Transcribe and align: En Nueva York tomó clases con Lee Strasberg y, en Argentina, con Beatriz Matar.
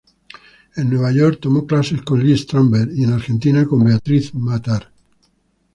En 0.77 0.89
Nueva 0.89 1.11
York 1.11 1.37
tomó 1.39 1.67
clases 1.67 2.01
con 2.01 2.25
Lee 2.25 2.35
Strasberg 2.35 2.91
y, 2.91 3.03
en 3.03 3.13
Argentina, 3.13 3.63
con 3.67 3.83
Beatriz 3.83 4.33
Matar. 4.33 4.91